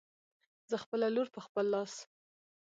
[0.69, 1.93] زه خپله لور په خپل لاس